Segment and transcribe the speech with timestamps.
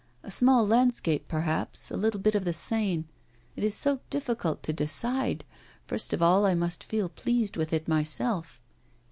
[0.23, 3.03] A small landscape, perhaps; a little bit of the Seine.
[3.55, 5.43] It is so difficult to decide;
[5.85, 8.59] first of all I must feel pleased with it myself.